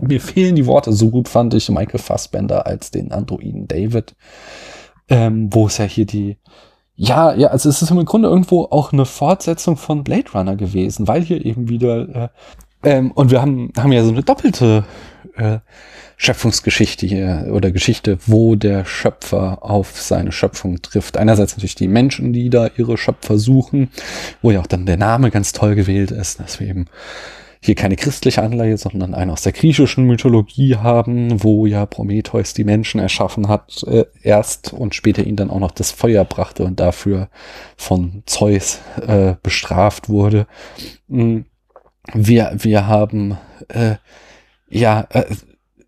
mir 0.00 0.20
fehlen 0.20 0.56
die 0.56 0.66
Worte, 0.66 0.92
so 0.92 1.10
gut 1.10 1.28
fand 1.28 1.52
ich 1.54 1.68
Michael 1.68 2.00
Fassbender 2.00 2.66
als 2.66 2.90
den 2.90 3.12
Androiden 3.12 3.68
David, 3.68 4.16
ähm, 5.08 5.50
wo 5.52 5.66
es 5.66 5.76
ja 5.76 5.84
hier 5.84 6.06
die, 6.06 6.38
ja, 6.94 7.34
ja, 7.34 7.48
also 7.48 7.68
es 7.68 7.82
ist 7.82 7.90
im 7.90 8.04
Grunde 8.06 8.28
irgendwo 8.28 8.64
auch 8.64 8.92
eine 8.92 9.04
Fortsetzung 9.04 9.76
von 9.76 10.04
Blade 10.04 10.32
Runner 10.34 10.56
gewesen, 10.56 11.06
weil 11.06 11.22
hier 11.22 11.44
eben 11.44 11.68
wieder, 11.68 12.08
äh, 12.08 12.28
ähm, 12.82 13.12
und 13.12 13.30
wir 13.30 13.42
haben, 13.42 13.72
haben 13.76 13.92
ja 13.92 14.02
so 14.02 14.10
eine 14.10 14.22
doppelte 14.22 14.84
äh, 15.36 15.58
Schöpfungsgeschichte 16.20 17.06
hier 17.06 17.48
oder 17.52 17.70
Geschichte, 17.70 18.18
wo 18.26 18.56
der 18.56 18.84
Schöpfer 18.84 19.58
auf 19.62 20.00
seine 20.00 20.32
Schöpfung 20.32 20.82
trifft. 20.82 21.16
Einerseits 21.16 21.56
natürlich 21.56 21.76
die 21.76 21.86
Menschen, 21.86 22.32
die 22.32 22.50
da 22.50 22.68
ihre 22.76 22.98
Schöpfer 22.98 23.38
suchen, 23.38 23.88
wo 24.42 24.50
ja 24.50 24.60
auch 24.60 24.66
dann 24.66 24.84
der 24.84 24.96
Name 24.96 25.30
ganz 25.30 25.52
toll 25.52 25.76
gewählt 25.76 26.10
ist, 26.10 26.40
dass 26.40 26.58
wir 26.58 26.66
eben 26.66 26.86
hier 27.60 27.76
keine 27.76 27.94
christliche 27.94 28.42
Anleihe, 28.42 28.76
sondern 28.78 29.14
eine 29.14 29.32
aus 29.32 29.42
der 29.42 29.52
griechischen 29.52 30.04
Mythologie 30.04 30.76
haben, 30.76 31.42
wo 31.42 31.66
ja 31.66 31.86
Prometheus 31.86 32.52
die 32.52 32.64
Menschen 32.64 33.00
erschaffen 33.00 33.48
hat, 33.48 33.84
äh, 33.86 34.04
erst 34.22 34.72
und 34.72 34.96
später 34.96 35.22
ihn 35.22 35.36
dann 35.36 35.50
auch 35.50 35.60
noch 35.60 35.72
das 35.72 35.92
Feuer 35.92 36.24
brachte 36.24 36.64
und 36.64 36.80
dafür 36.80 37.28
von 37.76 38.24
Zeus 38.26 38.80
äh, 39.06 39.34
bestraft 39.42 40.08
wurde. 40.08 40.48
Mm, 41.06 41.40
wir, 42.12 42.52
wir 42.56 42.88
haben 42.88 43.38
äh, 43.68 43.96
ja 44.68 45.06
äh, 45.10 45.24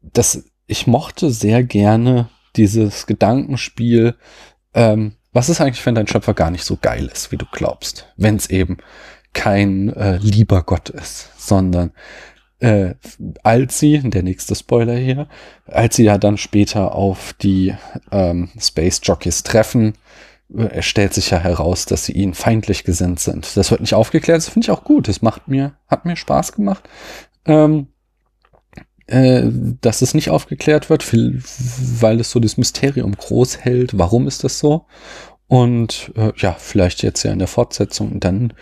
das, 0.02 0.44
ich 0.66 0.86
mochte 0.86 1.30
sehr 1.30 1.62
gerne 1.62 2.28
dieses 2.56 3.06
Gedankenspiel, 3.06 4.16
ähm, 4.74 5.16
was 5.32 5.48
ist 5.48 5.60
eigentlich, 5.60 5.84
wenn 5.86 5.94
dein 5.94 6.08
Schöpfer 6.08 6.34
gar 6.34 6.50
nicht 6.50 6.64
so 6.64 6.76
geil 6.80 7.08
ist, 7.12 7.30
wie 7.30 7.36
du 7.36 7.46
glaubst, 7.50 8.12
wenn 8.16 8.36
es 8.36 8.50
eben 8.50 8.78
kein 9.32 9.90
äh, 9.90 10.16
lieber 10.16 10.62
Gott 10.62 10.88
ist, 10.88 11.30
sondern 11.38 11.92
äh, 12.58 12.94
als 13.42 13.78
sie, 13.78 13.98
der 13.98 14.22
nächste 14.22 14.54
Spoiler 14.54 14.96
hier, 14.96 15.28
als 15.66 15.96
sie 15.96 16.04
ja 16.04 16.18
dann 16.18 16.36
später 16.36 16.94
auf 16.94 17.32
die 17.34 17.74
ähm, 18.10 18.50
Space 18.58 19.00
Jockeys 19.02 19.42
treffen, 19.44 19.94
äh, 20.54 20.82
stellt 20.82 21.14
sich 21.14 21.30
ja 21.30 21.38
heraus, 21.38 21.86
dass 21.86 22.04
sie 22.04 22.12
ihnen 22.12 22.34
feindlich 22.34 22.84
gesinnt 22.84 23.20
sind. 23.20 23.56
Das 23.56 23.70
wird 23.70 23.80
nicht 23.80 23.94
aufgeklärt, 23.94 24.38
das 24.38 24.48
finde 24.48 24.66
ich 24.66 24.70
auch 24.70 24.84
gut. 24.84 25.08
Das 25.08 25.22
macht 25.22 25.48
mir, 25.48 25.74
hat 25.86 26.04
mir 26.04 26.16
Spaß 26.16 26.52
gemacht. 26.52 26.88
Ähm, 27.46 27.88
äh, 29.10 29.42
dass 29.80 30.02
es 30.02 30.14
nicht 30.14 30.30
aufgeklärt 30.30 30.90
wird, 30.90 31.06
weil 31.12 32.20
es 32.20 32.30
so 32.30 32.40
das 32.40 32.56
Mysterium 32.56 33.12
groß 33.16 33.58
hält. 33.58 33.98
Warum 33.98 34.26
ist 34.26 34.44
das 34.44 34.58
so? 34.58 34.86
Und 35.48 36.12
äh, 36.16 36.32
ja, 36.36 36.54
vielleicht 36.58 37.02
jetzt 37.02 37.24
ja 37.24 37.32
in 37.32 37.40
der 37.40 37.48
Fortsetzung 37.48 38.20
dann 38.20 38.52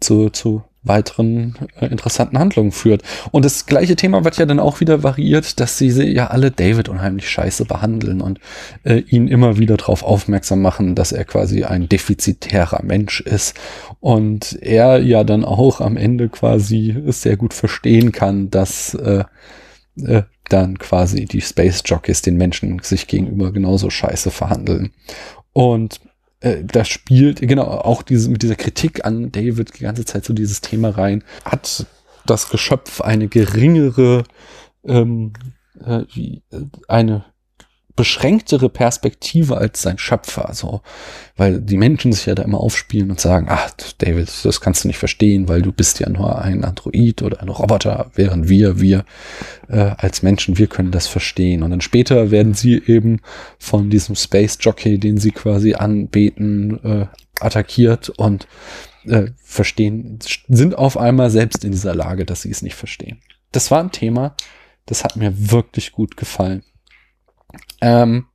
zu, 0.00 0.28
zu 0.30 0.64
weiteren 0.82 1.54
äh, 1.80 1.86
interessanten 1.86 2.38
Handlungen 2.38 2.72
führt. 2.72 3.02
Und 3.30 3.44
das 3.44 3.66
gleiche 3.66 3.94
Thema 3.94 4.24
wird 4.24 4.36
ja 4.36 4.46
dann 4.46 4.58
auch 4.58 4.80
wieder 4.80 5.02
variiert, 5.02 5.60
dass 5.60 5.78
sie 5.78 5.88
ja 5.88 6.28
alle 6.28 6.50
David 6.50 6.88
unheimlich 6.88 7.28
scheiße 7.30 7.64
behandeln 7.64 8.20
und 8.20 8.40
äh, 8.82 8.98
ihn 8.98 9.28
immer 9.28 9.58
wieder 9.58 9.76
darauf 9.76 10.02
aufmerksam 10.02 10.60
machen, 10.60 10.96
dass 10.96 11.12
er 11.12 11.24
quasi 11.24 11.62
ein 11.64 11.88
defizitärer 11.88 12.82
Mensch 12.82 13.20
ist. 13.20 13.54
Und 14.00 14.58
er 14.60 14.98
ja 14.98 15.22
dann 15.22 15.44
auch 15.44 15.80
am 15.80 15.96
Ende 15.96 16.28
quasi 16.28 16.96
sehr 17.06 17.36
gut 17.36 17.54
verstehen 17.54 18.10
kann, 18.10 18.50
dass 18.50 18.94
äh, 18.94 19.22
äh, 19.96 20.22
dann 20.48 20.78
quasi 20.78 21.24
die 21.24 21.40
Space 21.40 21.82
Jockeys 21.84 22.22
den 22.22 22.36
Menschen 22.36 22.80
sich 22.80 23.06
gegenüber 23.06 23.52
genauso 23.52 23.90
scheiße 23.90 24.30
verhandeln. 24.30 24.92
Und 25.52 26.00
äh, 26.40 26.64
das 26.64 26.88
spielt, 26.88 27.40
genau, 27.40 27.64
auch 27.64 28.02
diese, 28.02 28.30
mit 28.30 28.42
dieser 28.42 28.56
Kritik 28.56 29.04
an 29.04 29.32
David 29.32 29.78
die 29.78 29.84
ganze 29.84 30.04
Zeit 30.04 30.24
so 30.24 30.34
dieses 30.34 30.60
Thema 30.60 30.90
rein. 30.90 31.24
Hat 31.44 31.86
das 32.26 32.50
Geschöpf 32.50 33.00
eine 33.00 33.28
geringere, 33.28 34.24
ähm, 34.84 35.32
äh, 35.84 36.02
äh, 36.02 36.36
eine 36.88 37.24
beschränktere 37.94 38.68
Perspektive 38.68 39.56
als 39.58 39.82
sein 39.82 39.98
Schöpfer, 39.98 40.50
so, 40.52 40.80
weil 41.36 41.60
die 41.60 41.76
Menschen 41.76 42.12
sich 42.12 42.26
ja 42.26 42.34
da 42.34 42.42
immer 42.42 42.60
aufspielen 42.60 43.10
und 43.10 43.20
sagen, 43.20 43.46
ach, 43.50 43.70
David, 43.98 44.30
das 44.44 44.60
kannst 44.60 44.84
du 44.84 44.88
nicht 44.88 44.98
verstehen, 44.98 45.48
weil 45.48 45.62
du 45.62 45.72
bist 45.72 46.00
ja 46.00 46.08
nur 46.08 46.40
ein 46.40 46.64
Android 46.64 47.22
oder 47.22 47.42
ein 47.42 47.48
Roboter, 47.48 48.10
während 48.14 48.48
wir, 48.48 48.80
wir 48.80 49.04
äh, 49.68 49.92
als 49.98 50.22
Menschen, 50.22 50.56
wir 50.56 50.68
können 50.68 50.90
das 50.90 51.06
verstehen. 51.06 51.62
Und 51.62 51.70
dann 51.70 51.82
später 51.82 52.30
werden 52.30 52.54
sie 52.54 52.82
eben 52.86 53.20
von 53.58 53.90
diesem 53.90 54.14
Space 54.14 54.56
Jockey, 54.60 54.98
den 54.98 55.18
sie 55.18 55.32
quasi 55.32 55.74
anbeten, 55.74 56.82
äh, 56.84 57.06
attackiert 57.40 58.08
und 58.08 58.46
äh, 59.04 59.26
verstehen, 59.42 60.18
sind 60.48 60.76
auf 60.76 60.96
einmal 60.96 61.30
selbst 61.30 61.64
in 61.64 61.72
dieser 61.72 61.94
Lage, 61.94 62.24
dass 62.24 62.42
sie 62.42 62.50
es 62.50 62.62
nicht 62.62 62.76
verstehen. 62.76 63.20
Das 63.50 63.70
war 63.70 63.80
ein 63.80 63.92
Thema, 63.92 64.34
das 64.86 65.04
hat 65.04 65.16
mir 65.16 65.50
wirklich 65.50 65.92
gut 65.92 66.16
gefallen. 66.16 66.62
Ähm, 67.80 68.26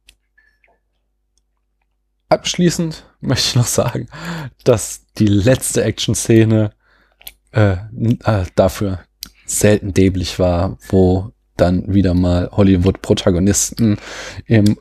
abschließend 2.29 3.05
möchte 3.21 3.47
ich 3.49 3.55
noch 3.55 3.67
sagen, 3.67 4.07
dass 4.63 5.05
die 5.17 5.27
letzte 5.27 5.83
Action-Szene 5.83 6.71
äh, 7.51 7.77
äh, 8.23 8.45
dafür 8.55 8.99
selten 9.45 9.93
dämlich 9.93 10.39
war, 10.39 10.77
wo 10.89 11.31
dann 11.55 11.93
wieder 11.93 12.13
mal 12.13 12.49
Hollywood-Protagonisten 12.51 13.97
im 14.45 14.77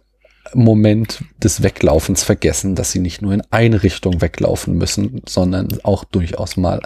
Moment 0.54 1.24
des 1.42 1.62
Weglaufens 1.62 2.22
vergessen, 2.22 2.74
dass 2.74 2.92
sie 2.92 3.00
nicht 3.00 3.22
nur 3.22 3.32
in 3.32 3.42
eine 3.50 3.82
Richtung 3.82 4.20
weglaufen 4.20 4.76
müssen, 4.76 5.22
sondern 5.26 5.68
auch 5.82 6.04
durchaus 6.04 6.56
mal 6.56 6.80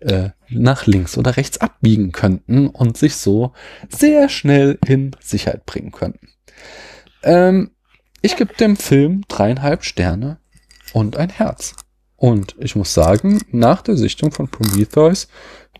äh, 0.00 0.30
nach 0.48 0.86
links 0.86 1.16
oder 1.16 1.36
rechts 1.36 1.58
abbiegen 1.58 2.12
könnten 2.12 2.68
und 2.68 2.96
sich 2.96 3.16
so 3.16 3.52
sehr 3.88 4.28
schnell 4.28 4.78
in 4.86 5.12
Sicherheit 5.20 5.64
bringen 5.66 5.92
könnten. 5.92 6.28
Ähm, 7.24 7.70
ich 8.22 8.36
gebe 8.36 8.54
dem 8.54 8.76
Film 8.76 9.22
dreieinhalb 9.28 9.84
Sterne 9.84 10.38
und 10.92 11.16
ein 11.16 11.30
Herz. 11.30 11.74
Und 12.16 12.54
ich 12.58 12.76
muss 12.76 12.94
sagen, 12.94 13.40
nach 13.50 13.82
der 13.82 13.96
Sichtung 13.96 14.30
von 14.30 14.48
Prometheus 14.48 15.28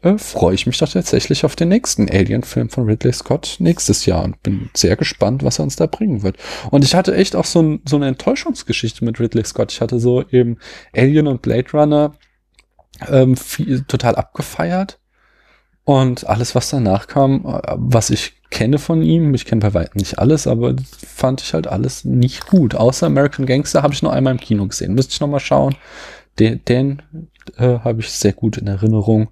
äh, 0.03 0.19
freue 0.19 0.55
ich 0.55 0.67
mich 0.67 0.79
doch 0.79 0.89
tatsächlich 0.89 1.45
auf 1.45 1.57
den 1.57 1.69
nächsten 1.69 2.11
Alien-Film 2.11 2.69
von 2.69 2.85
Ridley 2.85 3.13
Scott 3.13 3.57
nächstes 3.61 4.05
Jahr 4.05 4.23
und 4.25 4.43
bin 4.43 4.69
sehr 4.75 4.97
gespannt, 4.97 5.43
was 5.43 5.59
er 5.59 5.65
uns 5.65 5.77
da 5.77 5.87
bringen 5.87 6.23
wird. 6.23 6.37
Und 6.71 6.85
ich 6.85 6.95
hatte 6.95 7.15
echt 7.15 7.37
auch 7.37 7.47
so, 7.47 7.63
ein, 7.63 7.83
so 7.89 7.97
eine 7.97 8.09
Enttäuschungsgeschichte 8.09 9.05
mit 9.05 9.19
Ridley 9.21 9.45
Scott. 9.45 9.73
Ich 9.73 9.81
hatte 9.81 9.99
so 9.99 10.23
eben 10.29 10.59
Alien 10.95 11.27
und 11.29 11.41
Blade 11.41 11.71
Runner 11.73 12.15
ähm, 13.09 13.37
viel, 13.37 13.85
total 13.85 14.17
abgefeiert. 14.17 14.99
Und 15.85 16.27
alles, 16.27 16.55
was 16.55 16.71
danach 16.71 17.07
kam, 17.07 17.45
äh, 17.45 17.61
was 17.77 18.11
ich 18.11 18.35
kenne 18.51 18.79
von 18.79 19.03
ihm, 19.03 19.35
ich 19.35 19.45
kenne 19.45 19.61
bei 19.61 19.75
weitem 19.75 19.99
nicht 19.99 20.19
alles, 20.19 20.47
aber 20.47 20.75
fand 21.07 21.43
ich 21.43 21.53
halt 21.55 21.67
alles 21.67 22.05
nicht 22.05 22.47
gut. 22.47 22.75
Außer 22.75 23.07
American 23.07 23.47
Gangster 23.47 23.83
habe 23.83 23.95
ich 23.95 24.03
noch 24.03 24.13
einmal 24.13 24.33
im 24.33 24.41
Kino 24.41 24.67
gesehen. 24.67 24.95
Müsste 24.95 25.13
ich 25.13 25.21
noch 25.21 25.29
mal 25.29 25.41
schauen. 25.41 25.75
Den, 26.39 26.65
den 26.65 27.03
äh, 27.57 27.79
habe 27.81 28.01
ich 28.01 28.11
sehr 28.11 28.33
gut 28.33 28.57
in 28.57 28.67
Erinnerung. 28.67 29.29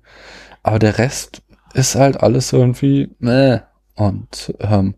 Aber 0.62 0.78
der 0.78 0.98
Rest 0.98 1.42
ist 1.72 1.94
halt 1.94 2.20
alles 2.20 2.52
irgendwie 2.52 3.10
meh. 3.18 3.60
Und 3.94 4.54
ähm, 4.60 4.94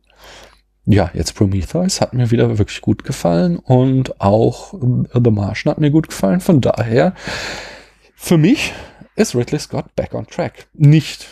ja, 0.86 1.10
jetzt 1.14 1.34
Prometheus 1.34 2.00
hat 2.00 2.12
mir 2.12 2.30
wieder 2.30 2.58
wirklich 2.58 2.80
gut 2.80 3.04
gefallen 3.04 3.56
und 3.58 4.20
auch 4.20 4.74
The 4.74 5.30
Martian 5.30 5.70
hat 5.70 5.80
mir 5.80 5.90
gut 5.90 6.08
gefallen. 6.08 6.40
Von 6.40 6.60
daher, 6.60 7.14
für 8.16 8.36
mich 8.38 8.72
ist 9.16 9.34
Ridley 9.34 9.58
Scott 9.58 9.94
back 9.96 10.14
on 10.14 10.26
track. 10.26 10.66
Nicht 10.74 11.28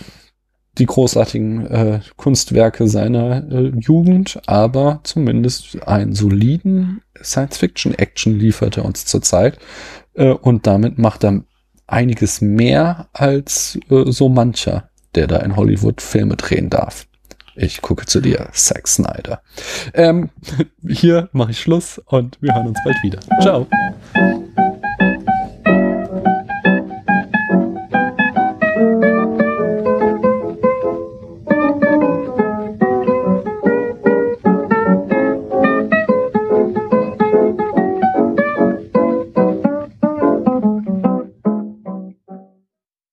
die 0.79 0.87
großartigen 0.87 1.67
äh, 1.67 2.01
Kunstwerke 2.17 2.89
seiner 2.89 3.51
äh, 3.51 3.73
Jugend, 3.79 4.41
aber 4.47 5.01
zumindest 5.03 5.83
einen 5.87 6.15
soliden 6.15 7.03
Science-Fiction-Action 7.23 8.39
liefert 8.39 8.79
er 8.79 8.85
uns 8.85 9.05
zurzeit. 9.05 9.59
Äh, 10.15 10.31
und 10.31 10.67
damit 10.67 10.99
macht 10.99 11.25
er 11.25 11.43
einiges 11.87 12.41
mehr 12.41 13.09
als 13.13 13.79
äh, 13.91 14.11
so 14.11 14.29
mancher, 14.29 14.89
der 15.15 15.27
da 15.27 15.39
in 15.39 15.57
Hollywood 15.57 16.01
Filme 16.01 16.37
drehen 16.37 16.71
darf. 16.71 17.07
Ich 17.55 17.83
gucke 17.83 18.07
zu 18.07 18.23
dir, 18.23 18.49
Zack 18.53 18.89
Snyder. 18.89 19.43
Ähm, 19.93 20.31
hier 20.89 21.29
mache 21.33 21.51
ich 21.51 21.61
Schluss 21.61 22.01
und 22.07 22.39
wir 22.41 22.55
hören 22.55 22.69
uns 22.69 22.79
bald 22.83 22.97
wieder. 23.03 23.21
Ciao. 23.43 23.67